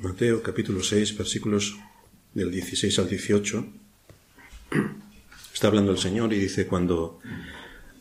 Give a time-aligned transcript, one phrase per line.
[0.00, 1.76] Mateo capítulo 6 versículos
[2.32, 3.66] del 16 al 18.
[5.52, 7.20] Está hablando el Señor y dice, cuando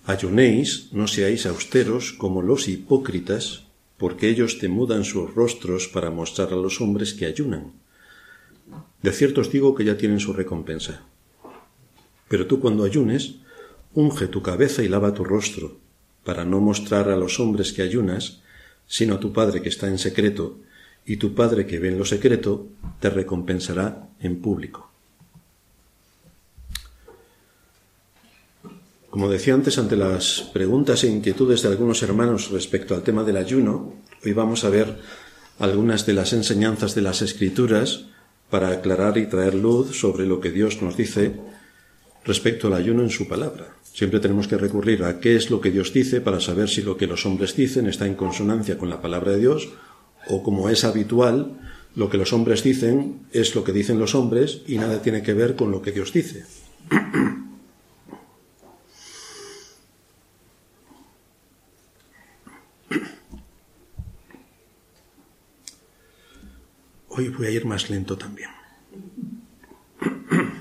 [0.06, 3.66] ayunéis, no seáis austeros como los hipócritas,
[3.98, 7.74] porque ellos te mudan sus rostros para mostrar a los hombres que ayunan.
[9.02, 11.04] De cierto os digo que ya tienen su recompensa.
[12.30, 13.36] Pero tú cuando ayunes,
[13.94, 15.76] unge tu cabeza y lava tu rostro,
[16.24, 18.40] para no mostrar a los hombres que ayunas,
[18.88, 20.60] sino a tu Padre que está en secreto,
[21.10, 22.68] y tu Padre que ve en lo secreto
[23.00, 24.92] te recompensará en público.
[29.10, 33.38] Como decía antes, ante las preguntas e inquietudes de algunos hermanos respecto al tema del
[33.38, 35.00] ayuno, hoy vamos a ver
[35.58, 38.06] algunas de las enseñanzas de las Escrituras
[38.52, 41.34] para aclarar y traer luz sobre lo que Dios nos dice
[42.24, 43.74] respecto al ayuno en su palabra.
[43.94, 46.98] Siempre tenemos que recurrir a qué es lo que Dios dice para saber si lo
[46.98, 49.70] que los hombres dicen está en consonancia con la palabra de Dios
[50.28, 51.60] o como es habitual,
[51.96, 55.34] lo que los hombres dicen es lo que dicen los hombres y nada tiene que
[55.34, 56.46] ver con lo que Dios dice.
[67.10, 68.50] Hoy voy a ir más lento también.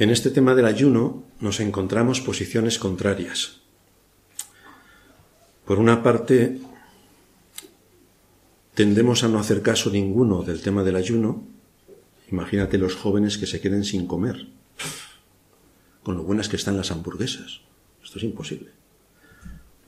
[0.00, 3.62] En este tema del ayuno nos encontramos posiciones contrarias.
[5.68, 6.58] Por una parte,
[8.72, 11.44] tendemos a no hacer caso ninguno del tema del ayuno.
[12.32, 14.48] Imagínate los jóvenes que se queden sin comer,
[16.02, 17.60] con lo buenas que están las hamburguesas.
[18.02, 18.70] Esto es imposible.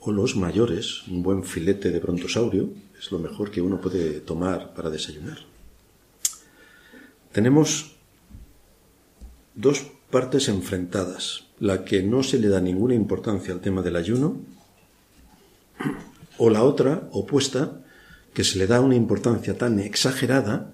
[0.01, 4.75] O los mayores, un buen filete de brontosaurio es lo mejor que uno puede tomar
[4.75, 5.39] para desayunar.
[7.33, 7.97] Tenemos
[9.55, 14.60] dos partes enfrentadas, la que no se le da ninguna importancia al tema del ayuno,
[16.39, 17.83] o la otra, opuesta,
[18.35, 20.73] que se le da una importancia tan exagerada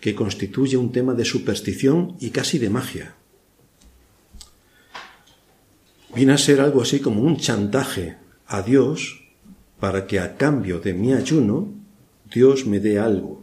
[0.00, 3.14] que constituye un tema de superstición y casi de magia.
[6.14, 9.22] Viene a ser algo así como un chantaje a Dios
[9.80, 11.72] para que a cambio de mi ayuno
[12.32, 13.42] Dios me dé algo.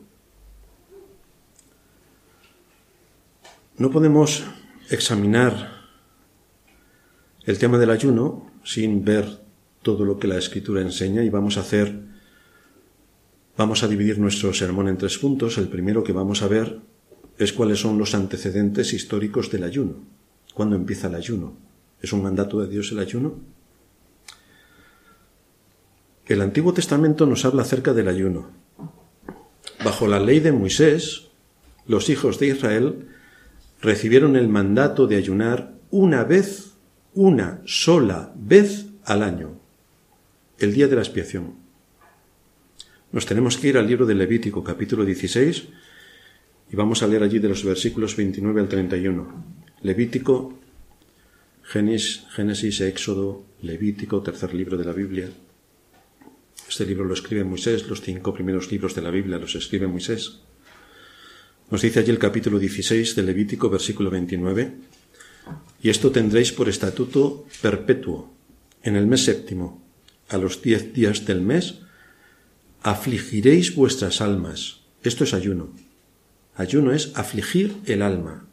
[3.78, 4.44] No podemos
[4.90, 5.82] examinar
[7.44, 9.41] el tema del ayuno sin ver
[9.82, 12.00] todo lo que la escritura enseña y vamos a hacer,
[13.58, 15.58] vamos a dividir nuestro sermón en tres puntos.
[15.58, 16.80] El primero que vamos a ver
[17.38, 19.96] es cuáles son los antecedentes históricos del ayuno.
[20.54, 21.58] ¿Cuándo empieza el ayuno?
[22.02, 23.40] ¿Es un mandato de Dios el ayuno?
[26.26, 28.52] El Antiguo Testamento nos habla acerca del ayuno.
[29.84, 31.30] Bajo la ley de Moisés,
[31.88, 33.08] los hijos de Israel
[33.82, 36.74] recibieron el mandato de ayunar una vez,
[37.14, 39.61] una sola vez al año,
[40.66, 41.56] el día de la expiación.
[43.12, 45.64] Nos tenemos que ir al libro de Levítico, capítulo 16,
[46.72, 49.46] y vamos a leer allí de los versículos 29 al 31.
[49.82, 50.58] Levítico,
[51.64, 55.30] Génesis, Génesis, Éxodo, Levítico, tercer libro de la Biblia.
[56.70, 60.40] Este libro lo escribe Moisés, los cinco primeros libros de la Biblia los escribe Moisés.
[61.70, 64.72] Nos dice allí el capítulo 16 de Levítico, versículo 29,
[65.84, 68.34] y esto tendréis por estatuto perpetuo
[68.84, 69.91] en el mes séptimo,
[70.32, 71.82] a los diez días del mes,
[72.82, 74.82] afligiréis vuestras almas.
[75.04, 75.70] Esto es ayuno.
[76.56, 78.46] Ayuno es afligir el alma.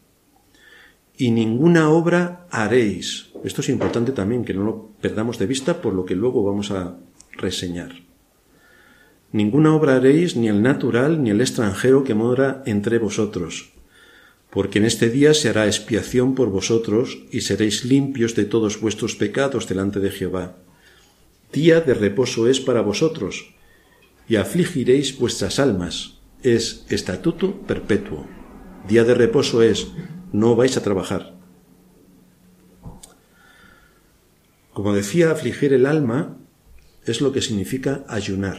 [1.17, 3.29] Y ninguna obra haréis.
[3.45, 6.71] Esto es importante también que no lo perdamos de vista por lo que luego vamos
[6.71, 6.99] a
[7.33, 7.93] reseñar.
[9.31, 13.73] Ninguna obra haréis ni el natural ni el extranjero que mora entre vosotros,
[14.49, 19.17] porque en este día se hará expiación por vosotros y seréis limpios de todos vuestros
[19.17, 20.57] pecados delante de Jehová.
[21.53, 23.55] Día de reposo es para vosotros,
[24.29, 26.19] y afligiréis vuestras almas.
[26.43, 28.27] Es estatuto perpetuo.
[28.87, 29.89] Día de reposo es,
[30.33, 31.35] no vais a trabajar.
[34.73, 36.37] Como decía, afligir el alma
[37.05, 38.59] es lo que significa ayunar.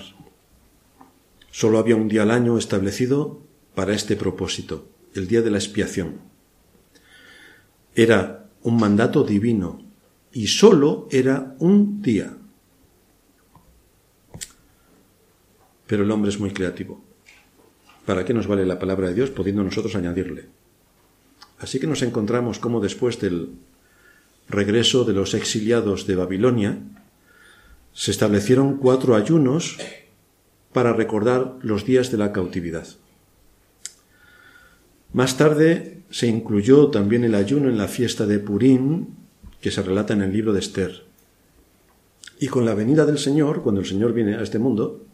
[1.52, 3.42] Solo había un día al año establecido
[3.76, 6.22] para este propósito, el día de la expiación.
[7.96, 9.82] Era un mandato divino
[10.34, 12.39] y solo era un día.
[15.90, 17.04] Pero el hombre es muy creativo.
[18.06, 20.46] ¿Para qué nos vale la palabra de Dios pudiendo nosotros añadirle?
[21.58, 23.50] Así que nos encontramos como después del
[24.50, 26.78] regreso de los exiliados de Babilonia,
[27.92, 29.78] se establecieron cuatro ayunos
[30.74, 32.88] para recordar los días de la cautividad.
[35.12, 39.08] Más tarde se incluyó también el ayuno en la fiesta de Purim,
[39.60, 41.04] que se relata en el libro de Esther.
[42.40, 45.09] Y con la venida del Señor, cuando el Señor viene a este mundo,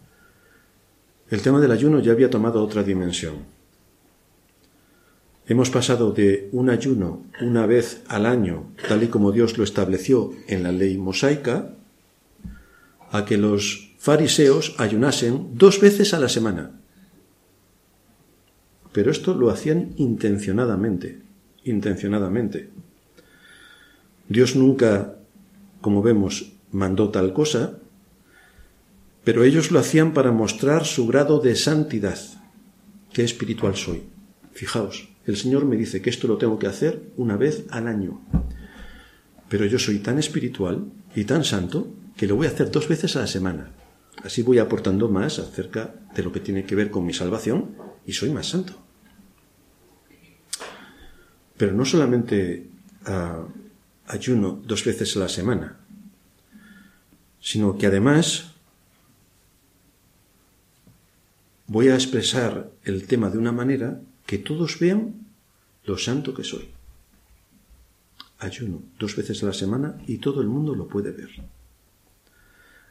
[1.36, 3.36] el tema del ayuno ya había tomado otra dimensión.
[5.48, 10.32] Hemos pasado de un ayuno una vez al año, tal y como Dios lo estableció
[10.48, 11.74] en la ley mosaica,
[13.12, 16.72] a que los fariseos ayunasen dos veces a la semana.
[18.94, 21.20] Pero esto lo hacían intencionadamente,
[21.66, 22.70] intencionadamente.
[24.30, 25.16] Dios nunca,
[25.82, 27.78] como vemos, mandó tal cosa,
[29.26, 32.20] pero ellos lo hacían para mostrar su grado de santidad.
[33.12, 34.04] Qué espiritual soy.
[34.54, 38.22] Fijaos, el Señor me dice que esto lo tengo que hacer una vez al año.
[39.50, 40.86] Pero yo soy tan espiritual
[41.16, 43.72] y tan santo que lo voy a hacer dos veces a la semana.
[44.24, 47.76] Así voy aportando más acerca de lo que tiene que ver con mi salvación
[48.06, 48.74] y soy más santo.
[51.58, 52.70] Pero no solamente
[53.06, 53.44] ah,
[54.06, 55.80] ayuno dos veces a la semana,
[57.40, 58.55] sino que además
[61.68, 65.26] voy a expresar el tema de una manera que todos vean
[65.86, 66.70] lo santo que soy.
[68.40, 71.30] Ayuno dos veces a la semana y todo el mundo lo puede ver.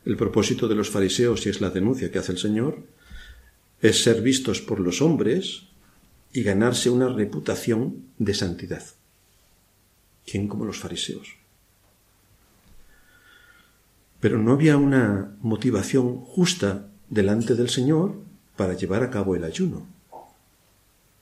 [0.05, 2.83] El propósito de los fariseos, y es la denuncia que hace el Señor,
[3.81, 5.65] es ser vistos por los hombres
[6.33, 8.85] y ganarse una reputación de santidad.
[10.27, 11.37] ¿Quién como los fariseos?
[14.21, 18.17] Pero no había una motivación justa delante del Señor
[18.57, 19.87] para llevar a cabo el ayuno.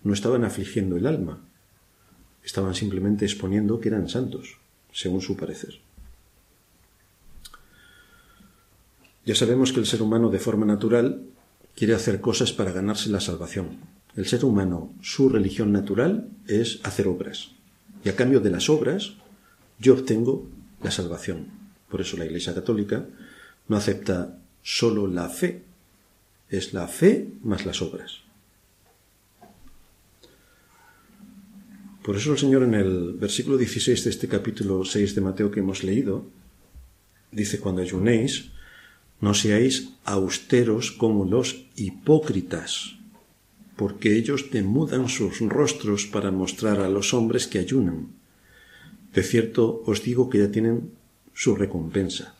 [0.02, 1.40] No estaban afligiendo el alma,
[2.44, 4.58] estaban simplemente exponiendo que eran santos,
[4.92, 5.80] según su parecer.
[9.24, 11.22] Ya sabemos que el ser humano de forma natural
[11.76, 13.78] quiere hacer cosas para ganarse la salvación.
[14.16, 17.52] El ser humano, su religión natural es hacer obras.
[18.04, 19.14] Y a cambio de las obras,
[19.78, 20.48] yo obtengo
[20.82, 21.46] la salvación.
[21.88, 23.06] Por eso la Iglesia Católica
[23.68, 25.62] no acepta solo la fe,
[26.52, 28.20] es la fe más las obras.
[32.04, 35.60] Por eso el Señor en el versículo 16 de este capítulo 6 de Mateo que
[35.60, 36.26] hemos leído,
[37.30, 38.50] dice, cuando ayunéis,
[39.20, 42.96] no seáis austeros como los hipócritas,
[43.76, 48.08] porque ellos demudan sus rostros para mostrar a los hombres que ayunan.
[49.14, 50.90] De cierto os digo que ya tienen
[51.32, 52.34] su recompensa.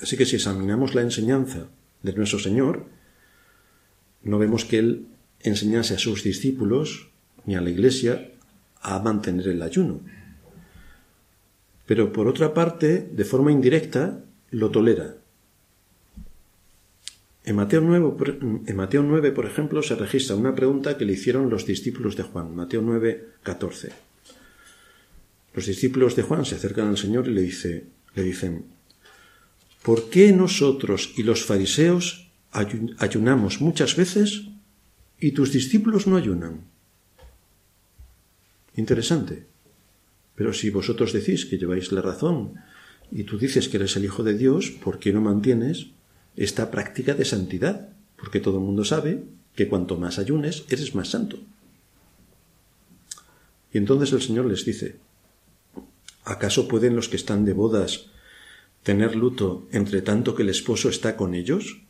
[0.00, 1.68] Así que si examinamos la enseñanza
[2.02, 2.86] de nuestro Señor,
[4.22, 5.06] no vemos que Él
[5.40, 7.08] enseñase a sus discípulos
[7.46, 8.32] ni a la Iglesia
[8.80, 10.00] a mantener el ayuno.
[11.86, 15.16] Pero por otra parte, de forma indirecta, lo tolera.
[17.42, 21.50] En Mateo, 9, en Mateo 9, por ejemplo, se registra una pregunta que le hicieron
[21.50, 22.54] los discípulos de Juan.
[22.54, 23.88] Mateo 9, 14.
[25.54, 28.66] Los discípulos de Juan se acercan al Señor y le, dice, le dicen,
[29.82, 34.42] ¿por qué nosotros y los fariseos ayunamos muchas veces
[35.18, 36.64] y tus discípulos no ayunan?
[38.76, 39.46] Interesante.
[40.34, 42.54] Pero si vosotros decís que lleváis la razón
[43.10, 45.88] y tú dices que eres el Hijo de Dios, ¿por qué no mantienes
[46.36, 47.90] esta práctica de santidad?
[48.16, 49.24] Porque todo el mundo sabe
[49.54, 51.38] que cuanto más ayunes, eres más santo.
[53.72, 54.96] Y entonces el Señor les dice,
[56.24, 58.06] ¿acaso pueden los que están de bodas
[58.82, 61.82] tener luto entre tanto que el esposo está con ellos?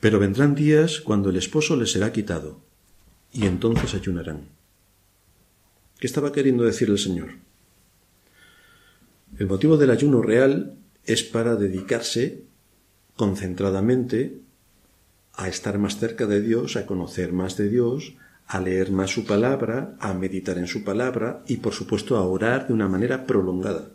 [0.00, 2.60] Pero vendrán días cuando el esposo les será quitado,
[3.32, 4.48] y entonces ayunarán.
[5.98, 7.30] ¿Qué estaba queriendo decir el Señor?
[9.38, 12.44] El motivo del ayuno real es para dedicarse
[13.16, 14.40] concentradamente
[15.32, 18.14] a estar más cerca de Dios, a conocer más de Dios,
[18.46, 22.68] a leer más su palabra, a meditar en su palabra y por supuesto a orar
[22.68, 23.93] de una manera prolongada.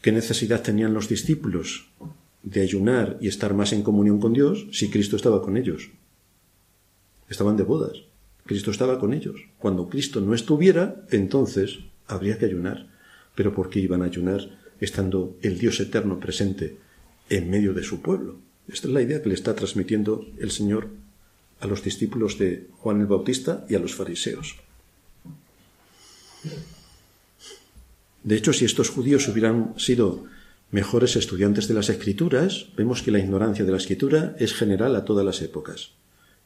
[0.00, 1.88] ¿Qué necesidad tenían los discípulos
[2.42, 5.90] de ayunar y estar más en comunión con Dios si Cristo estaba con ellos?
[7.28, 8.04] Estaban de bodas.
[8.46, 9.40] Cristo estaba con ellos.
[9.58, 12.88] Cuando Cristo no estuviera, entonces habría que ayunar.
[13.34, 14.48] Pero ¿por qué iban a ayunar
[14.80, 16.76] estando el Dios eterno presente
[17.28, 18.36] en medio de su pueblo?
[18.68, 20.88] Esta es la idea que le está transmitiendo el Señor
[21.60, 24.56] a los discípulos de Juan el Bautista y a los fariseos.
[28.22, 30.24] De hecho, si estos judíos hubieran sido
[30.70, 35.04] mejores estudiantes de las escrituras, vemos que la ignorancia de la escritura es general a
[35.04, 35.92] todas las épocas.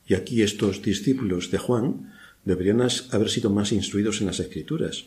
[0.07, 2.13] Y aquí estos discípulos de Juan
[2.45, 5.07] deberían haber sido más instruidos en las escrituras.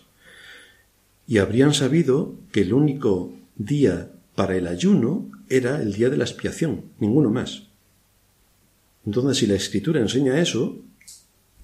[1.28, 6.26] Y habrían sabido que el único día para el ayuno era el día de la
[6.26, 7.64] expiación, ninguno más.
[9.06, 10.80] Entonces, si la escritura enseña eso,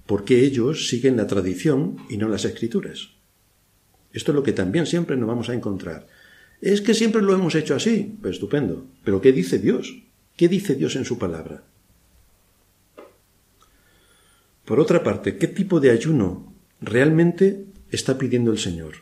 [0.06, 3.10] ¿por qué ellos siguen la tradición y no las escrituras?
[4.12, 6.06] Esto es lo que también siempre nos vamos a encontrar.
[6.60, 8.16] Es que siempre lo hemos hecho así.
[8.20, 8.86] Pues estupendo.
[9.04, 10.02] Pero ¿qué dice Dios?
[10.36, 11.64] ¿Qué dice Dios en su palabra?
[14.64, 18.94] Por otra parte, ¿qué tipo de ayuno realmente está pidiendo el Señor?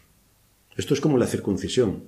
[0.77, 2.05] Esto es como la circuncisión.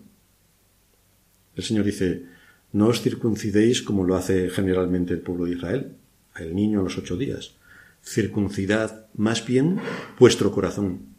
[1.54, 2.24] El Señor dice,
[2.72, 5.96] no os circuncidéis como lo hace generalmente el pueblo de Israel,
[6.36, 7.56] el niño a los ocho días.
[8.02, 9.78] Circuncidad más bien
[10.18, 11.11] vuestro corazón.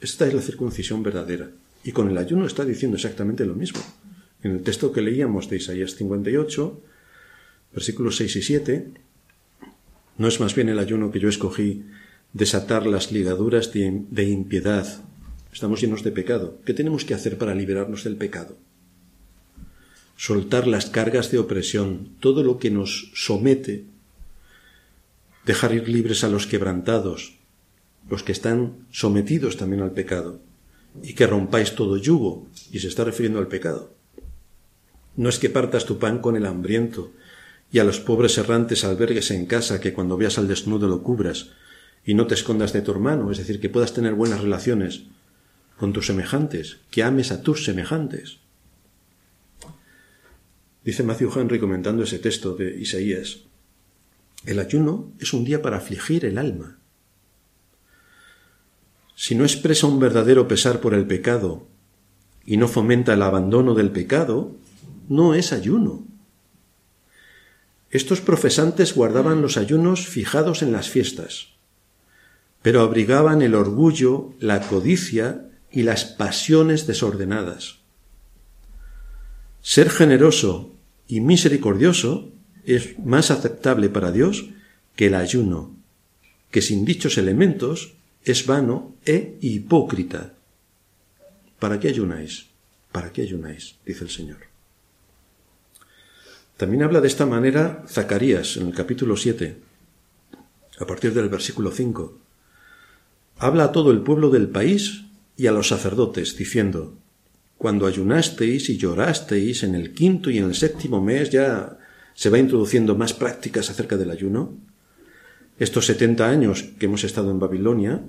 [0.00, 1.50] Esta es la circuncisión verdadera.
[1.82, 3.80] Y con el ayuno está diciendo exactamente lo mismo.
[4.42, 6.82] En el texto que leíamos de Isaías 58,
[7.72, 8.92] versículos 6 y 7,
[10.18, 11.84] no es más bien el ayuno que yo escogí
[12.32, 15.02] desatar las ligaduras de, impiedad.
[15.52, 16.60] Estamos llenos de pecado.
[16.64, 18.56] ¿Qué tenemos que hacer para liberarnos del pecado?
[20.16, 23.84] Soltar las cargas de opresión, todo lo que nos somete,
[25.46, 27.37] dejar ir libres a los quebrantados,
[28.08, 30.40] los que están sometidos también al pecado,
[31.02, 33.94] y que rompáis todo yugo, y se está refiriendo al pecado.
[35.16, 37.12] No es que partas tu pan con el hambriento,
[37.70, 41.50] y a los pobres errantes albergues en casa que cuando veas al desnudo lo cubras,
[42.04, 45.02] y no te escondas de tu hermano, es decir, que puedas tener buenas relaciones
[45.76, 48.38] con tus semejantes, que ames a tus semejantes.
[50.84, 53.40] Dice Matthew Henry comentando ese texto de Isaías,
[54.46, 56.77] el ayuno es un día para afligir el alma.
[59.20, 61.66] Si no expresa un verdadero pesar por el pecado
[62.46, 64.54] y no fomenta el abandono del pecado,
[65.08, 66.06] no es ayuno.
[67.90, 71.48] Estos profesantes guardaban los ayunos fijados en las fiestas,
[72.62, 77.78] pero abrigaban el orgullo, la codicia y las pasiones desordenadas.
[79.62, 80.76] Ser generoso
[81.08, 82.30] y misericordioso
[82.64, 84.50] es más aceptable para Dios
[84.94, 85.74] que el ayuno,
[86.52, 87.97] que sin dichos elementos
[88.32, 90.34] es vano e hipócrita.
[91.58, 92.46] ¿Para qué ayunáis?
[92.92, 93.76] ¿Para qué ayunáis?
[93.84, 94.38] dice el Señor.
[96.56, 99.56] También habla de esta manera Zacarías en el capítulo 7,
[100.80, 102.18] a partir del versículo 5.
[103.38, 105.04] Habla a todo el pueblo del país
[105.36, 106.98] y a los sacerdotes, diciendo,
[107.56, 111.78] Cuando ayunasteis y llorasteis en el quinto y en el séptimo mes, ya
[112.14, 114.58] se va introduciendo más prácticas acerca del ayuno.
[115.60, 118.02] Estos setenta años que hemos estado en Babilonia,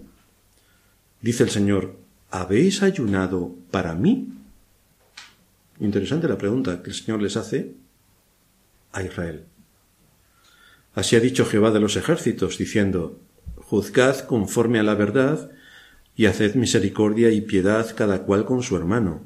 [1.21, 1.97] dice el Señor,
[2.31, 4.33] ¿habéis ayunado para mí?
[5.79, 7.73] Interesante la pregunta que el Señor les hace
[8.91, 9.45] a Israel.
[10.95, 13.19] Así ha dicho Jehová de los ejércitos, diciendo,
[13.55, 15.51] Juzgad conforme a la verdad,
[16.15, 19.21] y haced misericordia y piedad cada cual con su hermano.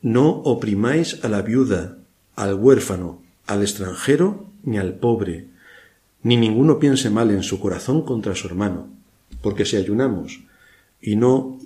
[0.00, 1.98] No oprimáis a la viuda,
[2.34, 5.48] al huérfano, al extranjero, ni al pobre,
[6.22, 8.88] ni ninguno piense mal en su corazón contra su hermano,
[9.42, 10.40] porque si ayunamos
[11.02, 11.58] y no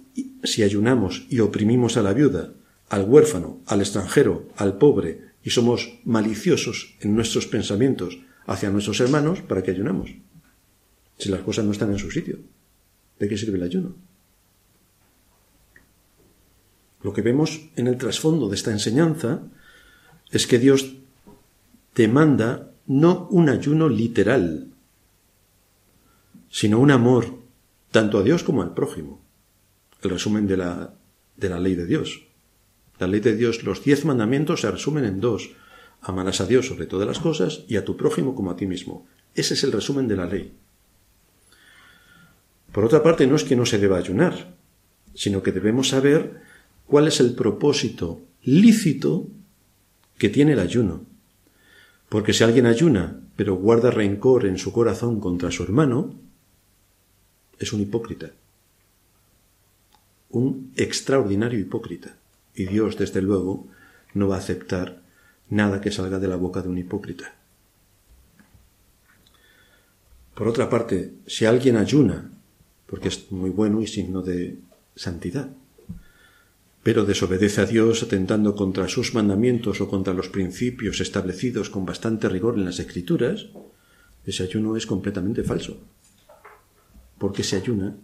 [0.42, 2.54] si ayunamos y oprimimos a la viuda,
[2.88, 9.42] al huérfano, al extranjero, al pobre, y somos maliciosos en nuestros pensamientos hacia nuestros hermanos,
[9.42, 10.10] ¿para qué ayunamos?
[11.18, 12.38] Si las cosas no están en su sitio,
[13.18, 13.94] ¿de qué sirve el ayuno?
[17.02, 19.42] Lo que vemos en el trasfondo de esta enseñanza
[20.30, 20.94] es que Dios
[21.94, 24.68] demanda no un ayuno literal,
[26.50, 27.38] sino un amor
[27.90, 29.25] tanto a Dios como al prójimo.
[30.06, 30.94] El resumen de la,
[31.36, 32.22] de la ley de Dios.
[33.00, 35.50] La ley de Dios, los diez mandamientos se resumen en dos.
[36.00, 39.04] Amarás a Dios sobre todas las cosas y a tu prójimo como a ti mismo.
[39.34, 40.52] Ese es el resumen de la ley.
[42.70, 44.54] Por otra parte, no es que no se deba ayunar,
[45.12, 46.40] sino que debemos saber
[46.86, 49.26] cuál es el propósito lícito
[50.18, 51.04] que tiene el ayuno.
[52.08, 56.14] Porque si alguien ayuna, pero guarda rencor en su corazón contra su hermano,
[57.58, 58.30] es un hipócrita.
[60.30, 62.16] Un extraordinario hipócrita.
[62.54, 63.66] Y Dios, desde luego,
[64.14, 65.02] no va a aceptar
[65.48, 67.34] nada que salga de la boca de un hipócrita.
[70.34, 72.30] Por otra parte, si alguien ayuna,
[72.86, 74.58] porque es muy bueno y signo de
[74.94, 75.50] santidad,
[76.82, 82.28] pero desobedece a Dios atentando contra sus mandamientos o contra los principios establecidos con bastante
[82.28, 83.46] rigor en las Escrituras,
[84.24, 85.78] ese ayuno es completamente falso.
[87.18, 87.96] Porque se ayuna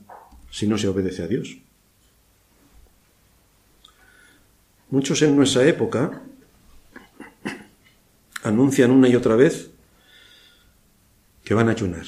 [0.51, 1.59] si no se obedece a Dios.
[4.93, 6.21] Muchos en nuestra época
[8.43, 9.71] anuncian una y otra vez
[11.43, 12.05] que van a ayunar.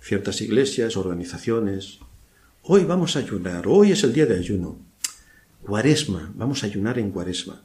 [0.00, 1.98] Ciertas iglesias, organizaciones.
[2.62, 4.78] Hoy vamos a ayunar, hoy es el día de ayuno.
[5.62, 7.62] Cuaresma, vamos a ayunar en cuaresma.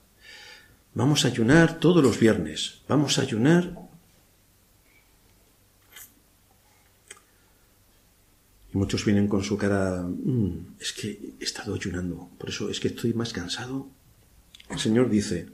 [0.95, 2.81] Vamos a ayunar todos los viernes.
[2.87, 3.75] Vamos a ayunar
[8.73, 12.79] Y muchos vienen con su cara, mm, es que he estado ayunando, por eso es
[12.79, 13.89] que estoy más cansado
[14.69, 15.49] El Señor dice,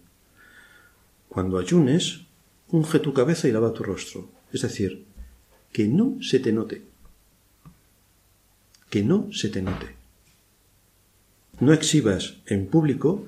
[1.27, 2.21] cuando ayunes,
[2.69, 4.29] unge tu cabeza y lava tu rostro.
[4.53, 5.05] Es decir,
[5.71, 6.83] que no se te note.
[8.89, 9.95] Que no se te note.
[11.59, 13.25] No exhibas en público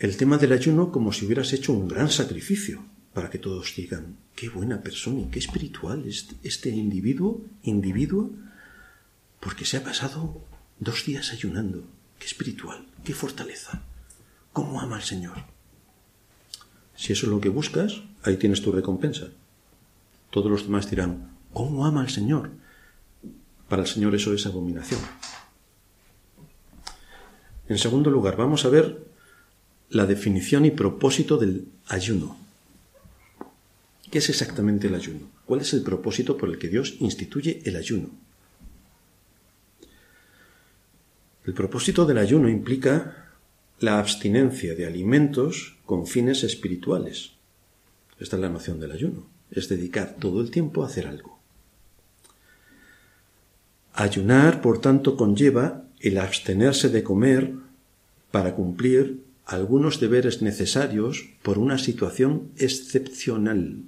[0.00, 2.84] el tema del ayuno como si hubieras hecho un gran sacrificio
[3.14, 8.30] para que todos digan, qué buena persona y qué espiritual este, este individuo, individuo,
[9.42, 10.40] porque se ha pasado
[10.78, 11.82] dos días ayunando.
[12.20, 13.82] Qué espiritual, qué fortaleza,
[14.52, 15.36] cómo ama al Señor.
[16.94, 19.30] Si eso es lo que buscas, ahí tienes tu recompensa.
[20.30, 22.52] Todos los demás dirán, ¿cómo ama al Señor?
[23.68, 25.00] Para el Señor eso es abominación.
[27.68, 29.04] En segundo lugar, vamos a ver
[29.90, 32.36] la definición y propósito del ayuno.
[34.08, 35.28] ¿Qué es exactamente el ayuno?
[35.46, 38.21] ¿Cuál es el propósito por el que Dios instituye el ayuno?
[41.44, 43.30] El propósito del ayuno implica
[43.80, 47.32] la abstinencia de alimentos con fines espirituales.
[48.20, 51.40] Esta es la noción del ayuno, es dedicar todo el tiempo a hacer algo.
[53.92, 57.52] Ayunar, por tanto, conlleva el abstenerse de comer
[58.30, 63.82] para cumplir algunos deberes necesarios por una situación excepcional.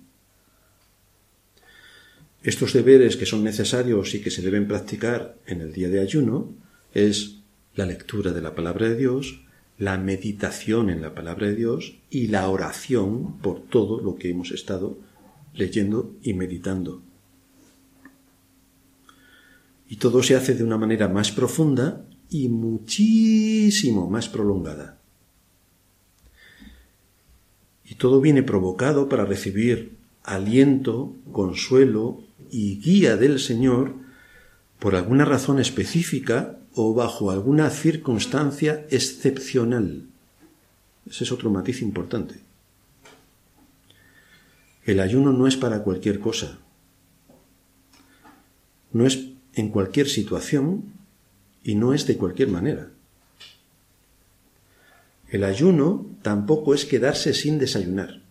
[2.42, 6.52] Estos deberes que son necesarios y que se deben practicar en el día de ayuno
[6.92, 7.36] es
[7.74, 9.40] la lectura de la palabra de Dios,
[9.78, 14.52] la meditación en la palabra de Dios y la oración por todo lo que hemos
[14.52, 14.98] estado
[15.54, 17.02] leyendo y meditando.
[19.88, 24.98] Y todo se hace de una manera más profunda y muchísimo más prolongada.
[27.84, 33.94] Y todo viene provocado para recibir aliento, consuelo y guía del Señor
[34.78, 40.06] por alguna razón específica o bajo alguna circunstancia excepcional.
[41.08, 42.40] Ese es otro matiz importante.
[44.84, 46.58] El ayuno no es para cualquier cosa.
[48.92, 50.92] No es en cualquier situación
[51.62, 52.90] y no es de cualquier manera.
[55.30, 58.22] El ayuno tampoco es quedarse sin desayunar.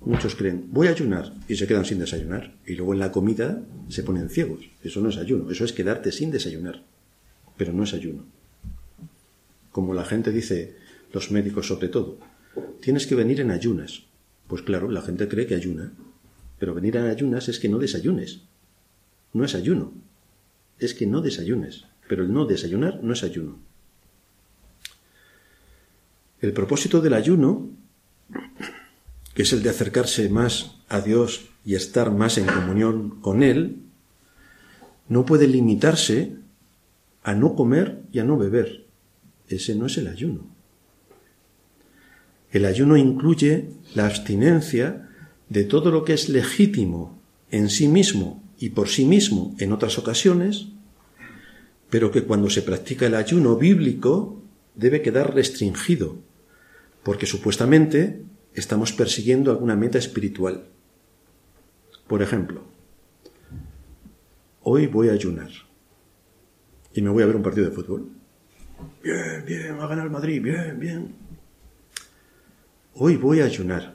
[0.00, 2.54] Muchos creen, voy a ayunar y se quedan sin desayunar.
[2.66, 4.60] Y luego en la comida se ponen ciegos.
[4.84, 6.82] Eso no es ayuno, eso es quedarte sin desayunar.
[7.56, 8.24] Pero no es ayuno.
[9.72, 10.76] Como la gente dice,
[11.12, 12.18] los médicos sobre todo,
[12.80, 14.02] tienes que venir en ayunas.
[14.48, 15.92] Pues claro, la gente cree que ayuna.
[16.58, 18.40] Pero venir en ayunas es que no desayunes.
[19.32, 19.92] No es ayuno.
[20.78, 21.84] Es que no desayunes.
[22.08, 23.58] Pero el no desayunar no es ayuno.
[26.40, 27.68] El propósito del ayuno,
[29.34, 33.82] que es el de acercarse más a Dios y estar más en comunión con Él,
[35.08, 36.36] no puede limitarse
[37.26, 38.86] a no comer y a no beber.
[39.48, 40.46] Ese no es el ayuno.
[42.52, 45.08] El ayuno incluye la abstinencia
[45.48, 47.18] de todo lo que es legítimo
[47.50, 50.68] en sí mismo y por sí mismo en otras ocasiones,
[51.90, 54.40] pero que cuando se practica el ayuno bíblico
[54.76, 56.18] debe quedar restringido,
[57.02, 58.22] porque supuestamente
[58.54, 60.66] estamos persiguiendo alguna meta espiritual.
[62.06, 62.62] Por ejemplo,
[64.62, 65.65] hoy voy a ayunar
[66.96, 68.08] y me voy a ver un partido de fútbol.
[69.02, 71.14] Bien, bien, a ganar Madrid, bien, bien.
[72.94, 73.94] Hoy voy a ayunar.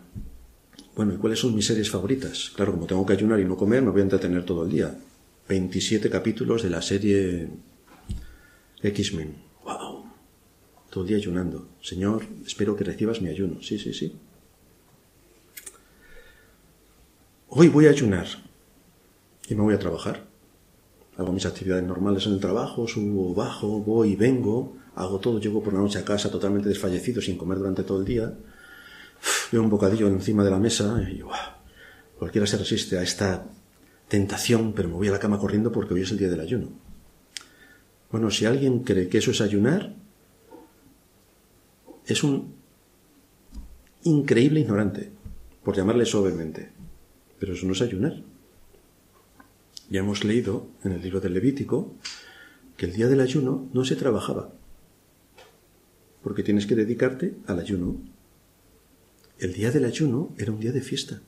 [0.96, 2.52] Bueno, ¿y cuáles son mis series favoritas?
[2.56, 4.96] Claro, como tengo que ayunar y no comer, me voy a entretener todo el día.
[5.50, 7.50] 27 capítulos de la serie
[8.84, 9.36] X-Men.
[9.64, 10.06] ¡Wow!
[10.92, 11.70] Todo el día ayunando.
[11.82, 13.64] Señor, espero que recibas mi ayuno.
[13.64, 14.16] Sí, sí, sí.
[17.48, 18.28] Hoy voy a ayunar
[19.50, 20.31] y me voy a trabajar.
[21.18, 25.62] Hago mis actividades normales en el trabajo, subo, bajo, voy y vengo, hago todo, llego
[25.62, 28.34] por la noche a casa totalmente desfallecido, sin comer durante todo el día.
[29.52, 31.22] Veo un bocadillo encima de la mesa y
[32.18, 33.46] cualquiera se resiste a esta
[34.08, 36.70] tentación, pero me voy a la cama corriendo porque hoy es el día del ayuno.
[38.12, 39.96] Bueno, si alguien cree que eso es ayunar,
[42.06, 42.56] es un
[44.04, 45.12] increíble ignorante,
[45.64, 46.72] por llamarle suavemente.
[47.40, 48.22] Pero eso no es ayunar.
[49.92, 51.94] Ya hemos leído en el libro del Levítico
[52.78, 54.54] que el día del ayuno no se trabajaba,
[56.24, 57.98] porque tienes que dedicarte al ayuno.
[59.38, 61.20] El día del ayuno era un día de fiesta.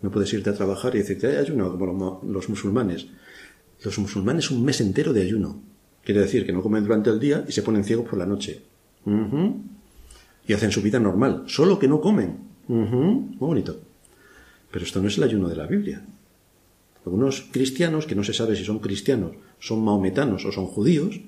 [0.00, 3.08] No puedes irte a trabajar y decirte, hay ayuno como los musulmanes.
[3.84, 5.60] Los musulmanes un mes entero de ayuno.
[6.02, 8.62] Quiere decir que no comen durante el día y se ponen ciegos por la noche.
[10.48, 12.38] Y hacen su vida normal, solo que no comen.
[12.66, 13.78] Muy bonito.
[14.70, 16.02] Pero esto no es el ayuno de la Biblia.
[17.04, 21.20] Algunos cristianos, que no se sabe si son cristianos, son maometanos o son judíos,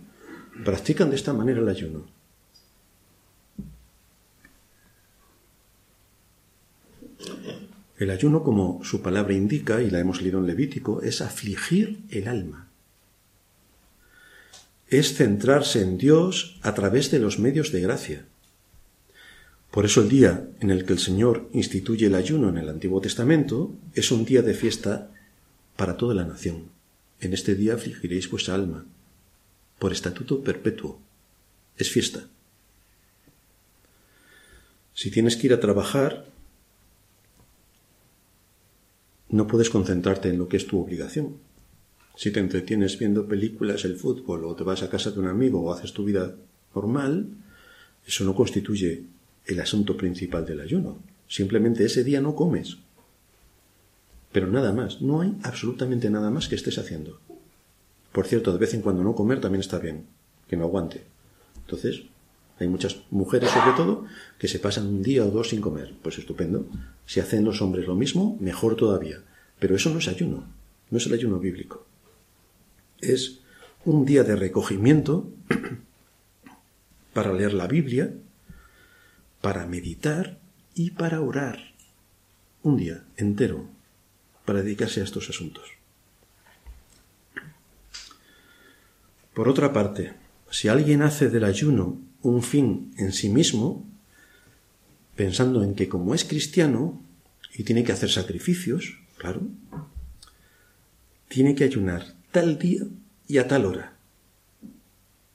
[0.64, 2.04] practican de esta manera el ayuno.
[7.96, 12.26] El ayuno, como su palabra indica, y la hemos leído en Levítico, es afligir el
[12.26, 12.68] alma.
[14.88, 18.26] Es centrarse en Dios a través de los medios de gracia.
[19.70, 23.00] Por eso el día en el que el Señor instituye el ayuno en el Antiguo
[23.00, 25.11] Testamento es un día de fiesta
[25.76, 26.68] para toda la nación.
[27.20, 28.84] En este día afligiréis vuestra alma,
[29.78, 31.00] por estatuto perpetuo.
[31.76, 32.26] Es fiesta.
[34.94, 36.26] Si tienes que ir a trabajar,
[39.30, 41.36] no puedes concentrarte en lo que es tu obligación.
[42.14, 45.62] Si te entretienes viendo películas, el fútbol, o te vas a casa de un amigo
[45.62, 46.34] o haces tu vida
[46.74, 47.26] normal,
[48.06, 49.04] eso no constituye
[49.46, 50.98] el asunto principal del ayuno.
[51.26, 52.76] Simplemente ese día no comes.
[54.32, 57.20] Pero nada más, no hay absolutamente nada más que estés haciendo.
[58.12, 60.06] Por cierto, de vez en cuando no comer también está bien,
[60.48, 61.04] que no aguante.
[61.60, 62.04] Entonces,
[62.58, 64.06] hay muchas mujeres, sobre todo,
[64.38, 65.94] que se pasan un día o dos sin comer.
[66.02, 66.66] Pues estupendo.
[67.06, 69.22] Si hacen los hombres lo mismo, mejor todavía.
[69.58, 70.44] Pero eso no es ayuno,
[70.90, 71.86] no es el ayuno bíblico.
[73.00, 73.40] Es
[73.84, 75.30] un día de recogimiento
[77.12, 78.14] para leer la Biblia,
[79.40, 80.38] para meditar
[80.74, 81.58] y para orar.
[82.62, 83.66] Un día entero
[84.44, 85.64] para dedicarse a estos asuntos.
[89.34, 90.12] Por otra parte,
[90.50, 93.86] si alguien hace del ayuno un fin en sí mismo,
[95.16, 97.00] pensando en que como es cristiano
[97.54, 99.42] y tiene que hacer sacrificios, claro,
[101.28, 102.82] tiene que ayunar tal día
[103.26, 103.96] y a tal hora.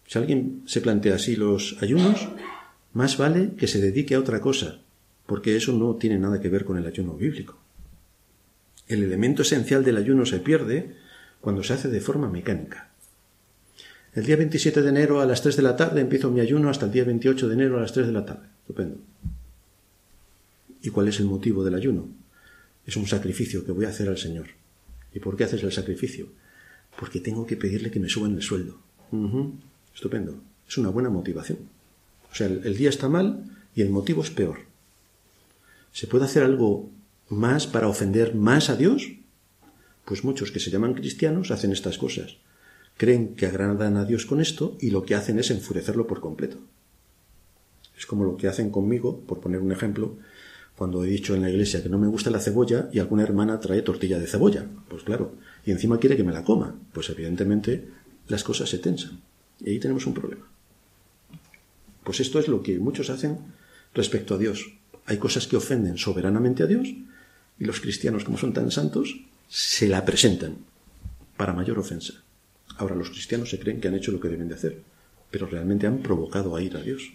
[0.05, 2.29] Si alguien se plantea así los ayunos,
[2.93, 4.79] más vale que se dedique a otra cosa,
[5.25, 7.57] porque eso no tiene nada que ver con el ayuno bíblico.
[8.87, 10.95] El elemento esencial del ayuno se pierde
[11.41, 12.89] cuando se hace de forma mecánica.
[14.13, 16.85] El día 27 de enero a las 3 de la tarde empiezo mi ayuno hasta
[16.85, 18.47] el día 28 de enero a las 3 de la tarde.
[18.61, 18.97] Estupendo.
[20.81, 22.07] ¿Y cuál es el motivo del ayuno?
[22.85, 24.47] Es un sacrificio que voy a hacer al Señor.
[25.13, 26.29] ¿Y por qué haces el sacrificio?
[26.97, 28.79] Porque tengo que pedirle que me suban el sueldo.
[29.93, 30.41] Estupendo.
[30.67, 31.59] Es una buena motivación.
[32.31, 33.43] O sea, el, el día está mal
[33.75, 34.59] y el motivo es peor.
[35.91, 36.89] ¿Se puede hacer algo
[37.29, 39.11] más para ofender más a Dios?
[40.05, 42.37] Pues muchos que se llaman cristianos hacen estas cosas
[42.97, 46.57] creen que agradan a Dios con esto y lo que hacen es enfurecerlo por completo.
[47.97, 50.17] Es como lo que hacen conmigo, por poner un ejemplo,
[50.75, 53.59] cuando he dicho en la iglesia que no me gusta la cebolla y alguna hermana
[53.59, 54.65] trae tortilla de cebolla.
[54.89, 55.33] Pues claro,
[55.65, 56.75] y encima quiere que me la coma.
[56.93, 57.87] Pues evidentemente
[58.27, 59.21] las cosas se tensan.
[59.59, 60.45] Y ahí tenemos un problema.
[62.03, 63.39] Pues esto es lo que muchos hacen
[63.93, 64.73] respecto a Dios.
[65.05, 66.93] Hay cosas que ofenden soberanamente a Dios
[67.59, 70.57] y los cristianos, como son tan santos, se la presentan
[71.37, 72.13] para mayor ofensa.
[72.77, 74.81] Ahora los cristianos se creen que han hecho lo que deben de hacer,
[75.31, 77.13] pero realmente han provocado a ir a Dios.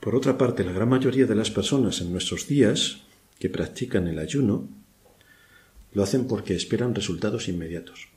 [0.00, 3.02] Por otra parte, la gran mayoría de las personas en nuestros días
[3.38, 4.68] que practican el ayuno
[5.92, 8.08] lo hacen porque esperan resultados inmediatos.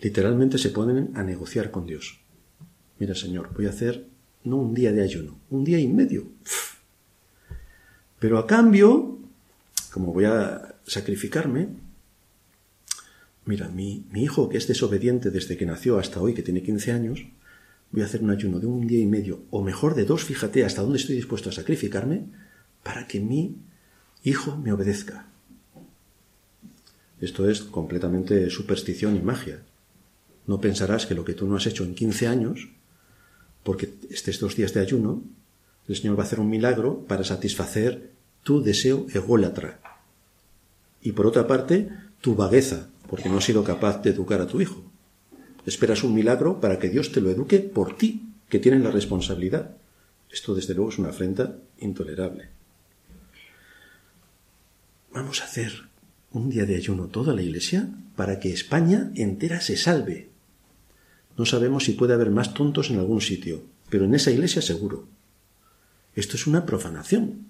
[0.00, 2.20] Literalmente se ponen a negociar con Dios.
[2.98, 4.06] Mira, Señor, voy a hacer
[4.44, 6.28] no un día de ayuno, un día y medio.
[8.18, 9.18] Pero a cambio,
[9.92, 11.68] como voy a sacrificarme,
[13.44, 16.92] mira, mi, mi hijo que es desobediente desde que nació hasta hoy, que tiene 15
[16.92, 17.26] años,
[17.90, 20.64] voy a hacer un ayuno de un día y medio, o mejor de dos, fíjate
[20.64, 22.24] hasta dónde estoy dispuesto a sacrificarme,
[22.82, 23.56] para que mi
[24.22, 25.26] hijo me obedezca.
[27.20, 29.62] Esto es completamente superstición y magia.
[30.46, 32.70] No pensarás que lo que tú no has hecho en 15 años,
[33.62, 35.22] porque estés dos días de ayuno,
[35.88, 38.10] el Señor va a hacer un milagro para satisfacer
[38.42, 39.80] tu deseo ególatra
[41.02, 41.88] y por otra parte,
[42.20, 44.82] tu vagueza, porque no has sido capaz de educar a tu hijo.
[45.66, 49.76] Esperas un milagro para que Dios te lo eduque por ti, que tienes la responsabilidad.
[50.30, 52.48] Esto, desde luego, es una afrenta intolerable.
[55.12, 55.88] Vamos a hacer
[56.32, 60.29] un día de ayuno toda la Iglesia para que España entera se salve.
[61.36, 65.06] No sabemos si puede haber más tontos en algún sitio, pero en esa Iglesia seguro.
[66.14, 67.46] Esto es una profanación.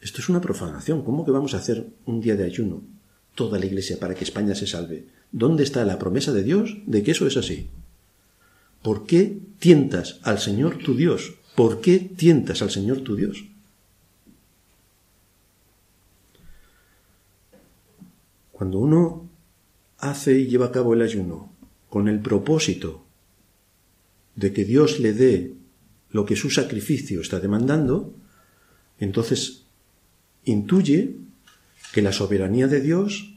[0.00, 1.02] Esto es una profanación.
[1.02, 2.82] ¿Cómo que vamos a hacer un día de ayuno
[3.34, 5.06] toda la iglesia para que España se salve?
[5.32, 7.68] ¿Dónde está la promesa de Dios de que eso es así?
[8.82, 11.34] ¿Por qué tientas al Señor tu Dios?
[11.54, 13.44] ¿Por qué tientas al Señor tu Dios?
[18.52, 19.28] Cuando uno
[19.98, 21.50] hace y lleva a cabo el ayuno
[21.88, 23.04] con el propósito
[24.34, 25.54] de que Dios le dé
[26.10, 28.14] lo que su sacrificio está demandando,
[28.98, 29.64] entonces
[30.44, 31.16] intuye
[31.92, 33.34] que la soberanía de Dios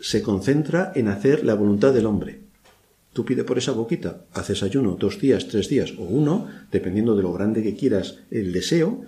[0.00, 2.40] se concentra en hacer la voluntad del hombre.
[3.12, 7.22] Tú pide por esa boquita, haces ayuno dos días, tres días o uno, dependiendo de
[7.22, 9.02] lo grande que quieras el deseo,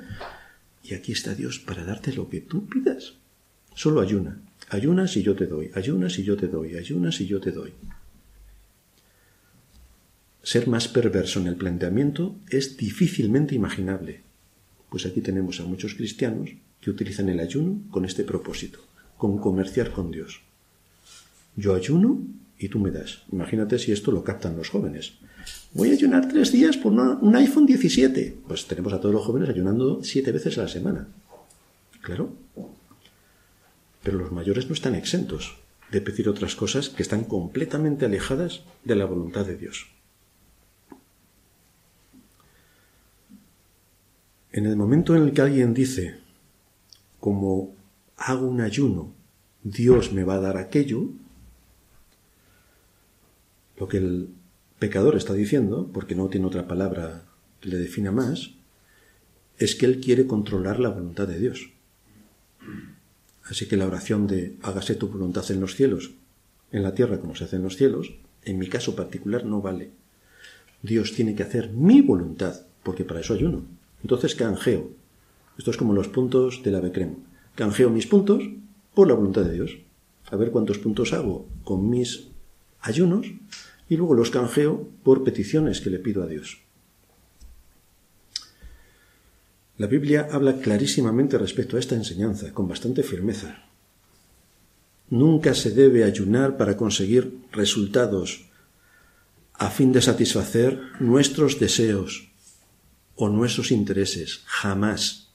[0.82, 3.14] y aquí está Dios para darte lo que tú pidas.
[3.74, 4.40] Solo ayuna.
[4.70, 7.72] Ayunas y yo te doy, ayunas y yo te doy, ayunas y yo te doy.
[10.48, 14.22] Ser más perverso en el planteamiento es difícilmente imaginable.
[14.88, 16.48] Pues aquí tenemos a muchos cristianos
[16.80, 18.78] que utilizan el ayuno con este propósito,
[19.18, 20.40] con comerciar con Dios.
[21.54, 22.22] Yo ayuno
[22.58, 23.24] y tú me das.
[23.30, 25.18] Imagínate si esto lo captan los jóvenes.
[25.74, 28.38] Voy a ayunar tres días por un iPhone 17.
[28.48, 31.08] Pues tenemos a todos los jóvenes ayunando siete veces a la semana.
[32.00, 32.32] Claro.
[34.02, 35.58] Pero los mayores no están exentos
[35.92, 39.88] de pedir otras cosas que están completamente alejadas de la voluntad de Dios.
[44.50, 46.16] En el momento en el que alguien dice,
[47.20, 47.74] como
[48.16, 49.12] hago un ayuno,
[49.62, 51.10] Dios me va a dar aquello,
[53.76, 54.30] lo que el
[54.78, 57.24] pecador está diciendo, porque no tiene otra palabra
[57.60, 58.52] que le defina más,
[59.58, 61.70] es que él quiere controlar la voluntad de Dios.
[63.44, 66.12] Así que la oración de hágase tu voluntad en los cielos,
[66.72, 69.90] en la tierra como se hace en los cielos, en mi caso particular no vale.
[70.82, 73.77] Dios tiene que hacer mi voluntad, porque para eso ayuno.
[74.02, 74.90] Entonces canjeo.
[75.56, 77.16] Esto es como los puntos de la Becrem.
[77.54, 78.44] Canjeo mis puntos
[78.94, 79.78] por la voluntad de Dios.
[80.30, 82.28] A ver cuántos puntos hago con mis
[82.80, 83.26] ayunos
[83.88, 86.58] y luego los canjeo por peticiones que le pido a Dios.
[89.78, 93.64] La Biblia habla clarísimamente respecto a esta enseñanza, con bastante firmeza.
[95.08, 98.46] Nunca se debe ayunar para conseguir resultados
[99.54, 102.27] a fin de satisfacer nuestros deseos
[103.18, 104.42] o nuestros intereses.
[104.46, 105.28] Jamás.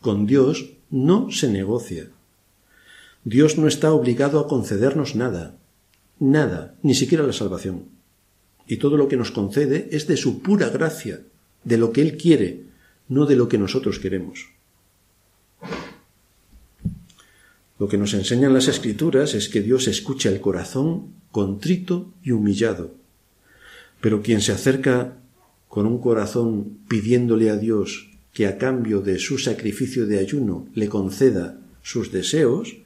[0.00, 2.08] Con Dios no se negocia.
[3.22, 5.56] Dios no está obligado a concedernos nada,
[6.18, 7.88] nada, ni siquiera la salvación.
[8.66, 11.20] Y todo lo que nos concede es de su pura gracia,
[11.64, 12.64] de lo que Él quiere,
[13.08, 14.48] no de lo que nosotros queremos.
[17.78, 22.94] Lo que nos enseñan las escrituras es que Dios escucha el corazón contrito y humillado.
[24.00, 25.18] Pero quien se acerca
[25.74, 30.88] con un corazón pidiéndole a Dios que a cambio de su sacrificio de ayuno le
[30.88, 32.76] conceda sus deseos,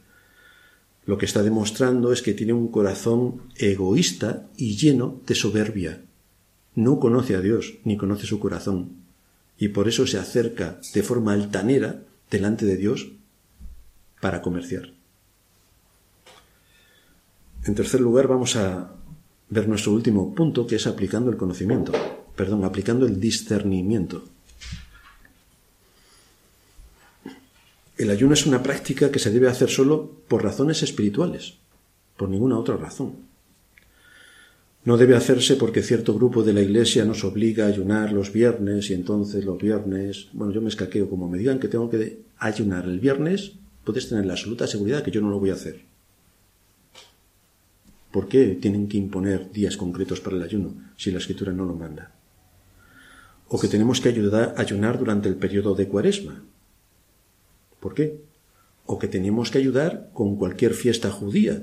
[1.05, 6.01] lo que está demostrando es que tiene un corazón egoísta y lleno de soberbia.
[6.77, 8.93] No conoce a Dios ni conoce su corazón
[9.59, 13.13] y por eso se acerca de forma altanera delante de Dios
[14.23, 14.95] para comerciar.
[17.65, 18.95] En tercer lugar, vamos a
[19.51, 21.93] ver nuestro último punto, que es aplicando el conocimiento,
[22.39, 24.23] perdón, aplicando el discernimiento.
[27.97, 31.55] El ayuno es una práctica que se debe hacer solo por razones espirituales,
[32.17, 33.27] por ninguna otra razón.
[34.85, 38.89] No debe hacerse porque cierto grupo de la iglesia nos obliga a ayunar los viernes
[38.91, 42.85] y entonces los viernes, bueno, yo me escaqueo, como me digan que tengo que ayunar
[42.85, 45.81] el viernes, puedes tener la absoluta seguridad que yo no lo voy a hacer.
[48.13, 51.75] ¿Por qué tienen que imponer días concretos para el ayuno si la escritura no lo
[51.75, 52.18] manda?
[53.49, 56.45] O que tenemos que ayudar, ayunar durante el periodo de cuaresma,
[57.81, 58.21] ¿Por qué?
[58.87, 61.63] O que tenemos que ayudar con cualquier fiesta judía.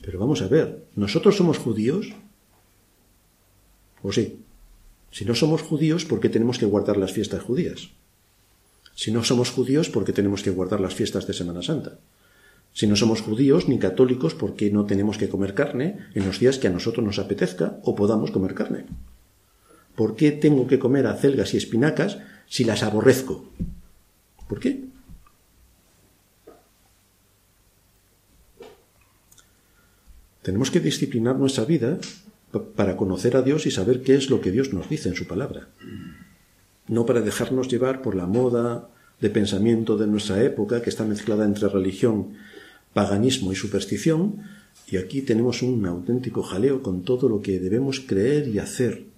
[0.00, 2.12] Pero vamos a ver, ¿nosotros somos judíos?
[4.02, 4.38] ¿O sí?
[5.10, 7.90] Si no somos judíos, ¿por qué tenemos que guardar las fiestas judías?
[8.94, 11.98] Si no somos judíos, ¿por qué tenemos que guardar las fiestas de Semana Santa?
[12.72, 16.40] Si no somos judíos ni católicos, ¿por qué no tenemos que comer carne en los
[16.40, 18.86] días que a nosotros nos apetezca o podamos comer carne?
[19.94, 23.44] ¿Por qué tengo que comer acelgas y espinacas si las aborrezco?
[24.48, 24.84] ¿Por qué?
[30.42, 31.98] Tenemos que disciplinar nuestra vida
[32.76, 35.26] para conocer a Dios y saber qué es lo que Dios nos dice en su
[35.26, 35.68] palabra.
[36.86, 41.46] No para dejarnos llevar por la moda de pensamiento de nuestra época que está mezclada
[41.46, 42.34] entre religión,
[42.92, 44.42] paganismo y superstición,
[44.86, 49.13] y aquí tenemos un auténtico jaleo con todo lo que debemos creer y hacer.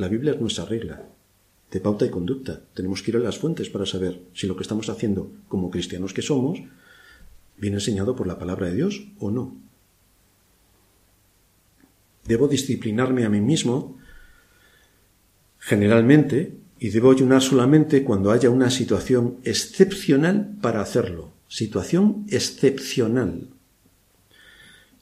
[0.00, 1.02] La Biblia es nuestra regla
[1.70, 2.58] de pauta y conducta.
[2.72, 6.14] Tenemos que ir a las fuentes para saber si lo que estamos haciendo como cristianos
[6.14, 6.58] que somos
[7.58, 9.54] ¿Viene enseñado por la palabra de Dios o no?
[12.24, 13.98] Debo disciplinarme a mí mismo
[15.58, 21.34] generalmente y debo ayunar solamente cuando haya una situación excepcional para hacerlo.
[21.48, 23.48] Situación excepcional.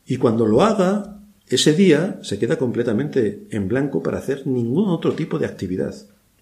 [0.05, 1.18] Y cuando lo haga,
[1.57, 5.95] ese día se queda completamente en blanco para hacer ningún otro tipo de actividad.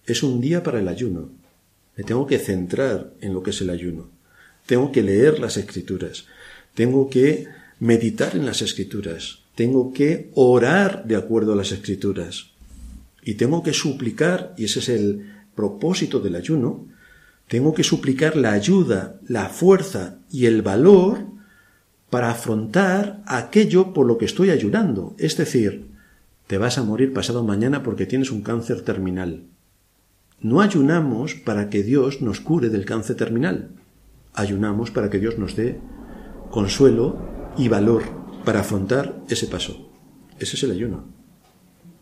[0.04, 1.30] Es un día para el ayuno.
[1.96, 4.08] Me tengo que centrar en lo que es el ayuno.
[4.66, 6.26] Tengo que leer las escrituras,
[6.74, 7.46] tengo que
[7.78, 12.50] meditar en las escrituras tengo que orar de acuerdo a las escrituras
[13.24, 16.86] y tengo que suplicar, y ese es el propósito del ayuno,
[17.48, 21.26] tengo que suplicar la ayuda, la fuerza y el valor
[22.10, 25.14] para afrontar aquello por lo que estoy ayunando.
[25.18, 25.88] Es decir,
[26.46, 29.44] te vas a morir pasado mañana porque tienes un cáncer terminal.
[30.40, 33.70] No ayunamos para que Dios nos cure del cáncer terminal.
[34.34, 35.80] Ayunamos para que Dios nos dé
[36.50, 37.18] consuelo
[37.56, 38.02] y valor
[38.44, 39.90] para afrontar ese paso.
[40.38, 41.04] Ese es el ayuno.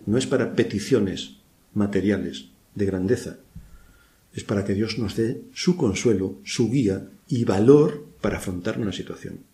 [0.05, 1.37] No es para peticiones
[1.73, 3.39] materiales de grandeza.
[4.35, 8.93] Es para que Dios nos dé su consuelo, su guía y valor para afrontar una
[8.93, 9.54] situación.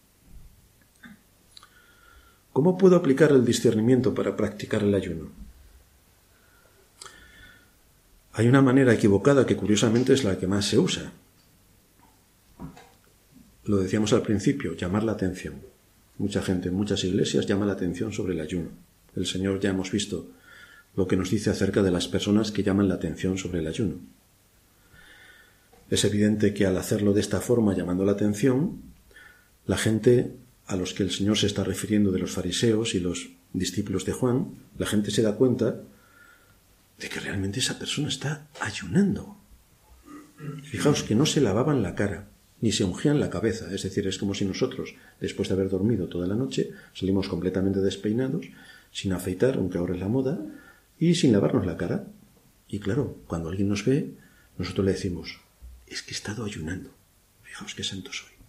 [2.53, 5.29] ¿Cómo puedo aplicar el discernimiento para practicar el ayuno?
[8.33, 11.13] Hay una manera equivocada que curiosamente es la que más se usa.
[13.65, 15.55] Lo decíamos al principio, llamar la atención.
[16.19, 18.71] Mucha gente en muchas iglesias llama la atención sobre el ayuno.
[19.15, 20.29] El Señor ya hemos visto
[20.97, 23.95] lo que nos dice acerca de las personas que llaman la atención sobre el ayuno.
[25.89, 28.83] Es evidente que al hacerlo de esta forma, llamando la atención,
[29.67, 30.37] la gente
[30.71, 34.13] a los que el Señor se está refiriendo de los fariseos y los discípulos de
[34.13, 35.83] Juan, la gente se da cuenta
[36.97, 39.37] de que realmente esa persona está ayunando.
[40.63, 42.29] Fijaos que no se lavaban la cara,
[42.61, 46.07] ni se ungían la cabeza, es decir, es como si nosotros, después de haber dormido
[46.07, 48.47] toda la noche, salimos completamente despeinados,
[48.93, 50.39] sin afeitar, aunque ahora es la moda,
[51.01, 52.07] y sin lavarnos la cara.
[52.69, 54.15] Y claro, cuando alguien nos ve,
[54.57, 55.41] nosotros le decimos,
[55.89, 56.91] es que he estado ayunando.
[57.43, 58.40] Fijaos qué santo soy.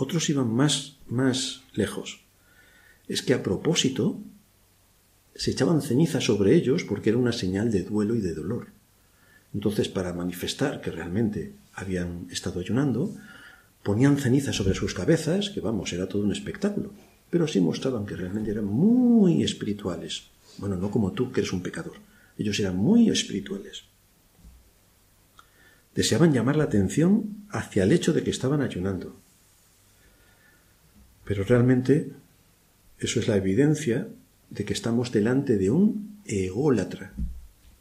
[0.00, 2.20] Otros iban más, más lejos.
[3.08, 4.20] Es que a propósito
[5.34, 8.68] se echaban ceniza sobre ellos porque era una señal de duelo y de dolor.
[9.52, 13.12] Entonces, para manifestar que realmente habían estado ayunando,
[13.82, 16.92] ponían ceniza sobre sus cabezas, que vamos, era todo un espectáculo,
[17.28, 20.28] pero así mostraban que realmente eran muy espirituales.
[20.58, 21.96] Bueno, no como tú, que eres un pecador.
[22.38, 23.82] Ellos eran muy espirituales.
[25.92, 29.16] Deseaban llamar la atención hacia el hecho de que estaban ayunando.
[31.28, 32.10] Pero realmente
[32.98, 34.08] eso es la evidencia
[34.48, 37.12] de que estamos delante de un ególatra.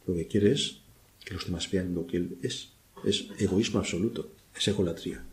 [0.05, 0.81] Lo que quiere es
[1.23, 2.73] que los demás vean lo que él es.
[3.05, 5.23] Es egoísmo absoluto, es egolatría.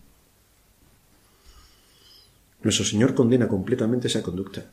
[2.63, 4.71] Nuestro Señor condena completamente esa conducta.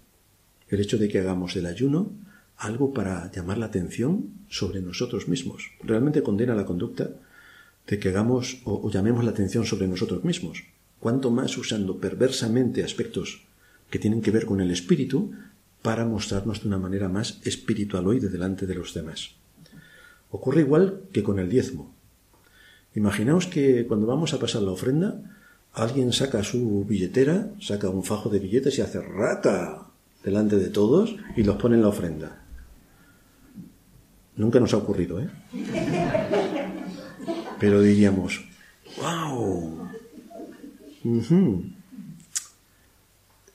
[0.69, 2.11] El hecho de que hagamos del ayuno
[2.57, 5.71] algo para llamar la atención sobre nosotros mismos.
[5.81, 7.09] Realmente condena la conducta
[7.87, 10.63] de que hagamos o, o llamemos la atención sobre nosotros mismos
[11.01, 13.41] cuanto más usando perversamente aspectos
[13.89, 15.33] que tienen que ver con el espíritu
[15.81, 19.31] para mostrarnos de una manera más espiritualoide delante de los demás.
[20.29, 21.93] Ocurre igual que con el diezmo.
[22.93, 25.21] Imaginaos que cuando vamos a pasar la ofrenda,
[25.73, 29.87] alguien saca su billetera, saca un fajo de billetes y hace rata
[30.23, 32.43] delante de todos y los pone en la ofrenda.
[34.35, 35.29] Nunca nos ha ocurrido, ¿eh?
[37.59, 38.45] Pero diríamos,
[39.01, 39.90] ¡wow!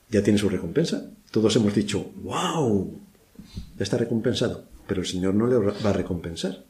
[0.09, 1.09] Ya tiene su recompensa.
[1.31, 2.99] Todos hemos dicho, ¡wow!
[3.77, 4.65] Ya está recompensado.
[4.87, 6.63] Pero el Señor no le va a recompensar.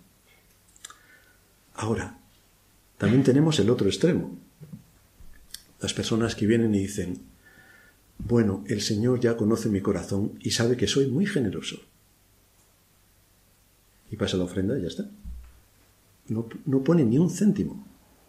[1.76, 2.18] Ahora,
[2.98, 4.38] también tenemos el otro extremo.
[5.80, 7.20] Las personas que vienen y dicen,
[8.18, 11.78] bueno, el Señor ya conoce mi corazón y sabe que soy muy generoso.
[14.10, 15.08] Y pasa la ofrenda y ya está.
[16.30, 17.86] No, no pone ni un céntimo.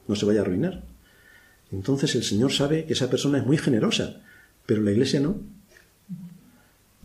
[0.06, 0.84] No se vaya a arruinar.
[1.70, 4.20] Entonces el Señor sabe que esa persona es muy generosa,
[4.66, 5.37] pero la Iglesia no.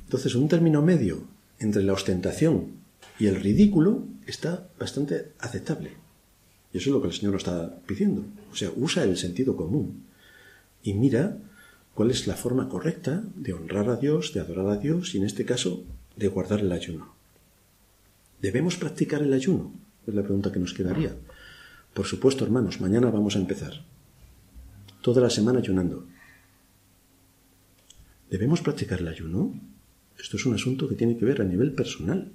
[0.05, 1.23] Entonces un término medio
[1.59, 2.71] entre la ostentación
[3.19, 5.91] y el ridículo está bastante aceptable.
[6.71, 8.25] Y eso es lo que el Señor nos está pidiendo.
[8.51, 10.03] O sea, usa el sentido común
[10.81, 11.37] y mira
[11.93, 15.25] cuál es la forma correcta de honrar a Dios, de adorar a Dios y en
[15.25, 15.83] este caso
[16.15, 17.13] de guardar el ayuno.
[18.41, 19.71] ¿Debemos practicar el ayuno?
[20.07, 21.15] Es la pregunta que nos quedaría.
[21.93, 23.85] Por supuesto, hermanos, mañana vamos a empezar
[25.03, 26.07] toda la semana ayunando.
[28.31, 29.53] ¿Debemos practicar el ayuno?
[30.17, 32.31] Esto es un asunto que tiene que ver a nivel personal.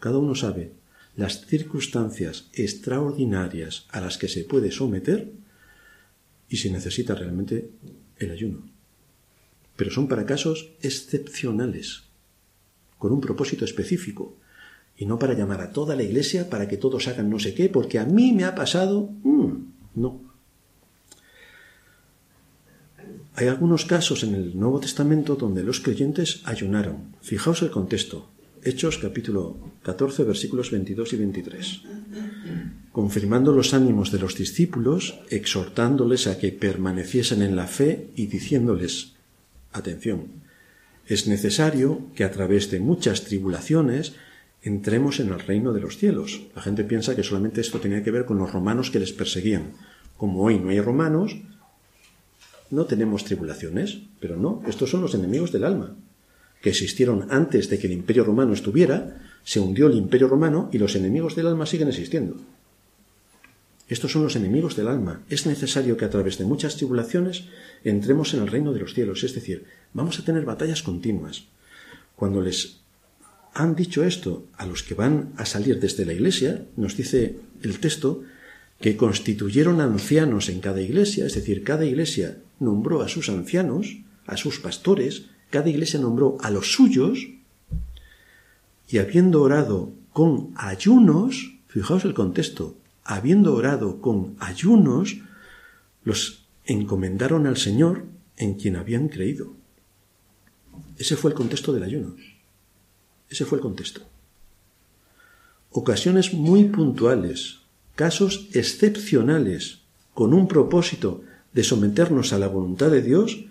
[0.00, 0.72] Cada uno sabe
[1.16, 5.32] las circunstancias extraordinarias a las que se puede someter
[6.48, 7.70] y si necesita realmente
[8.18, 8.66] el ayuno.
[9.76, 12.04] Pero son para casos excepcionales,
[12.98, 14.36] con un propósito específico,
[14.96, 17.68] y no para llamar a toda la iglesia para que todos hagan no sé qué,
[17.68, 19.10] porque a mí me ha pasado.
[19.24, 19.52] Mm,
[19.96, 20.31] no.
[23.34, 27.16] Hay algunos casos en el Nuevo Testamento donde los creyentes ayunaron.
[27.22, 28.28] Fijaos el contexto.
[28.62, 31.80] Hechos capítulo 14 versículos 22 y 23.
[32.92, 39.14] Confirmando los ánimos de los discípulos, exhortándoles a que permaneciesen en la fe y diciéndoles,
[39.72, 40.26] atención,
[41.06, 44.12] es necesario que a través de muchas tribulaciones
[44.62, 46.42] entremos en el reino de los cielos.
[46.54, 49.72] La gente piensa que solamente esto tenía que ver con los romanos que les perseguían.
[50.18, 51.34] Como hoy no hay romanos,
[52.72, 55.94] no tenemos tribulaciones, pero no, estos son los enemigos del alma,
[56.62, 60.78] que existieron antes de que el imperio romano estuviera, se hundió el imperio romano y
[60.78, 62.36] los enemigos del alma siguen existiendo.
[63.88, 65.20] Estos son los enemigos del alma.
[65.28, 67.44] Es necesario que a través de muchas tribulaciones
[67.84, 71.44] entremos en el reino de los cielos, es decir, vamos a tener batallas continuas.
[72.16, 72.80] Cuando les
[73.52, 77.80] han dicho esto a los que van a salir desde la iglesia, nos dice el
[77.80, 78.22] texto,
[78.82, 84.36] que constituyeron ancianos en cada iglesia, es decir, cada iglesia nombró a sus ancianos, a
[84.36, 87.28] sus pastores, cada iglesia nombró a los suyos,
[88.88, 95.18] y habiendo orado con ayunos, fijaos el contexto, habiendo orado con ayunos,
[96.02, 98.04] los encomendaron al Señor
[98.36, 99.54] en quien habían creído.
[100.98, 102.16] Ese fue el contexto del ayuno.
[103.30, 104.02] Ese fue el contexto.
[105.70, 107.61] Ocasiones muy puntuales,
[108.02, 109.78] casos excepcionales,
[110.12, 111.22] con un propósito
[111.52, 113.44] de someternos a la voluntad de Dios,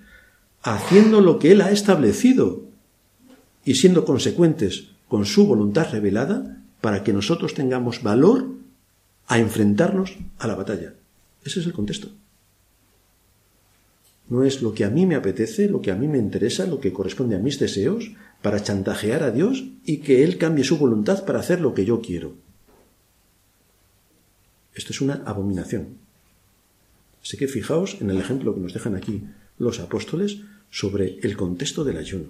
[0.61, 2.65] haciendo lo que Él ha establecido
[3.63, 8.49] y siendo consecuentes con su voluntad revelada para que nosotros tengamos valor
[9.27, 10.95] a enfrentarnos a la batalla.
[11.45, 12.09] Ese es el contexto.
[14.27, 16.81] No es lo que a mí me apetece, lo que a mí me interesa, lo
[16.81, 21.23] que corresponde a mis deseos, para chantajear a Dios y que Él cambie su voluntad
[21.23, 22.50] para hacer lo que yo quiero.
[24.73, 25.97] Esto es una abominación.
[27.23, 29.23] Así que fijaos en el ejemplo que nos dejan aquí
[29.57, 32.29] los apóstoles sobre el contexto del ayuno.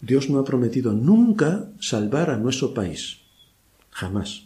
[0.00, 3.18] Dios no ha prometido nunca salvar a nuestro país,
[3.90, 4.44] jamás.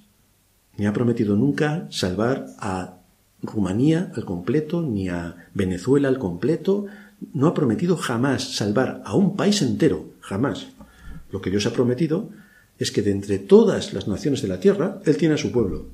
[0.76, 2.96] Ni ha prometido nunca salvar a
[3.42, 6.86] Rumanía al completo, ni a Venezuela al completo.
[7.32, 10.68] No ha prometido jamás salvar a un país entero, jamás.
[11.30, 12.30] Lo que Dios ha prometido
[12.80, 15.86] es que de entre todas las naciones de la tierra, Él tiene a su pueblo.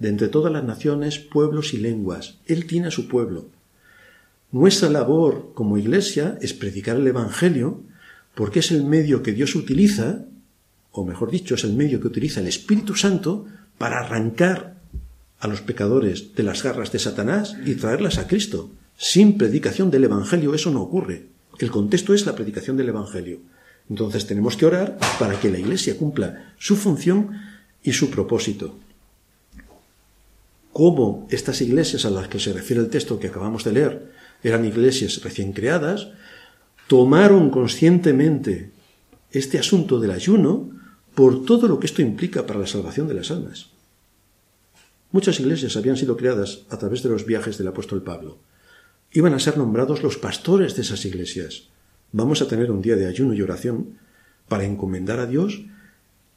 [0.00, 3.46] De entre todas las naciones, pueblos y lenguas, Él tiene a su pueblo.
[4.50, 7.80] Nuestra labor como iglesia es predicar el Evangelio
[8.34, 10.24] porque es el medio que Dios utiliza,
[10.90, 13.46] o mejor dicho, es el medio que utiliza el Espíritu Santo
[13.78, 14.74] para arrancar
[15.38, 18.70] a los pecadores de las garras de Satanás y traerlas a Cristo.
[18.96, 21.26] Sin predicación del Evangelio eso no ocurre.
[21.60, 23.38] El contexto es la predicación del Evangelio.
[23.90, 27.30] Entonces tenemos que orar para que la Iglesia cumpla su función
[27.82, 28.76] y su propósito.
[30.72, 34.12] Cómo estas iglesias a las que se refiere el texto que acabamos de leer
[34.42, 36.08] eran iglesias recién creadas,
[36.88, 38.70] tomaron conscientemente
[39.30, 40.70] este asunto del ayuno
[41.14, 43.70] por todo lo que esto implica para la salvación de las almas.
[45.12, 48.38] Muchas iglesias habían sido creadas a través de los viajes del apóstol Pablo.
[49.12, 51.68] Iban a ser nombrados los pastores de esas iglesias
[52.14, 53.98] vamos a tener un día de ayuno y oración
[54.48, 55.64] para encomendar a Dios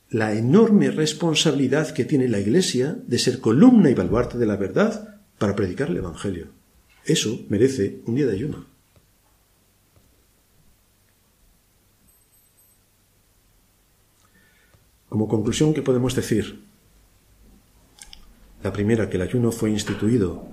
[0.10, 5.20] la enorme responsabilidad que tiene la Iglesia de ser columna y baluarte de la verdad
[5.38, 6.48] para predicar el Evangelio.
[7.06, 8.66] Eso merece un día de ayuno.
[15.10, 16.64] Como conclusión, ¿qué podemos decir?
[18.64, 20.48] La primera, que el ayuno fue instituido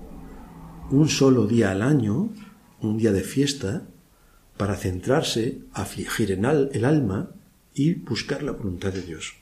[0.90, 2.28] un solo día al año,
[2.82, 3.86] un día de fiesta,
[4.56, 7.30] para centrarse, afligir en el alma
[7.74, 9.34] y buscar la voluntad de Dios.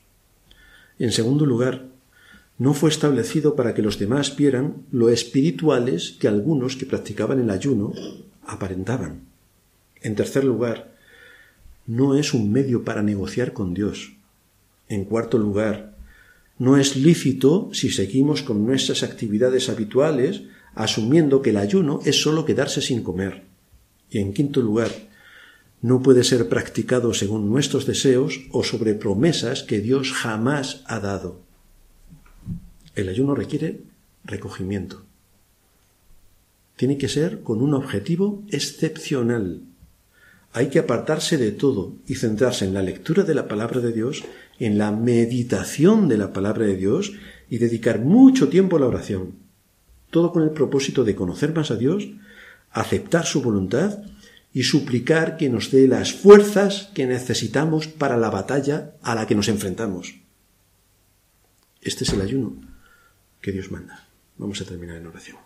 [0.99, 1.87] En segundo lugar,
[2.57, 7.49] no fue establecido para que los demás vieran lo espirituales que algunos que practicaban el
[7.49, 7.93] ayuno
[8.45, 9.21] aparentaban.
[10.01, 10.93] En tercer lugar,
[11.87, 14.13] no es un medio para negociar con Dios.
[14.87, 15.95] En cuarto lugar,
[16.59, 20.43] no es lícito si seguimos con nuestras actividades habituales
[20.75, 23.43] asumiendo que el ayuno es sólo quedarse sin comer.
[24.13, 24.91] Y en quinto lugar,
[25.81, 31.41] no puede ser practicado según nuestros deseos o sobre promesas que Dios jamás ha dado.
[32.93, 33.81] El ayuno requiere
[34.23, 35.01] recogimiento.
[36.75, 39.61] Tiene que ser con un objetivo excepcional.
[40.53, 44.23] Hay que apartarse de todo y centrarse en la lectura de la palabra de Dios,
[44.59, 47.13] en la meditación de la palabra de Dios
[47.49, 49.33] y dedicar mucho tiempo a la oración.
[50.11, 52.07] Todo con el propósito de conocer más a Dios
[52.73, 53.99] aceptar su voluntad
[54.51, 59.35] y suplicar que nos dé las fuerzas que necesitamos para la batalla a la que
[59.35, 60.15] nos enfrentamos.
[61.81, 62.55] Este es el ayuno
[63.41, 64.07] que Dios manda.
[64.37, 65.37] Vamos a terminar en oración.